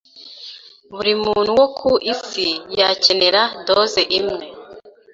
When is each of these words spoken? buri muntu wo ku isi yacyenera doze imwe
buri 0.93 1.13
muntu 1.23 1.51
wo 1.59 1.67
ku 1.77 1.91
isi 2.13 2.47
yacyenera 2.79 3.41
doze 3.67 4.01
imwe 4.19 4.45